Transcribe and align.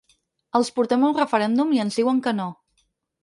Els 0.59 0.71
portem 0.77 1.03
un 1.09 1.13
referèndum 1.17 1.75
i 1.77 1.83
ens 1.85 1.97
diuen 2.01 2.25
que 2.29 2.35
no. 2.39 2.51